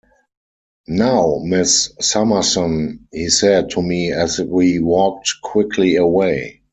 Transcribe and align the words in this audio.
"Now, 0.87 1.41
Miss 1.43 1.93
Summerson," 2.01 3.07
he 3.11 3.29
said 3.29 3.69
to 3.69 3.83
me 3.83 4.11
as 4.11 4.39
we 4.39 4.79
walked 4.79 5.31
quickly 5.43 5.95
away. 5.97 6.61